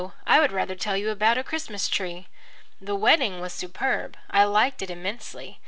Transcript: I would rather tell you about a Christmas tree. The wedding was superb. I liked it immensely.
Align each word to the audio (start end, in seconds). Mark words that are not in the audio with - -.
I 0.25 0.39
would 0.39 0.51
rather 0.51 0.73
tell 0.73 0.97
you 0.97 1.11
about 1.11 1.37
a 1.37 1.43
Christmas 1.43 1.87
tree. 1.87 2.27
The 2.81 2.95
wedding 2.95 3.39
was 3.39 3.53
superb. 3.53 4.17
I 4.31 4.45
liked 4.45 4.81
it 4.81 4.89
immensely. 4.89 5.59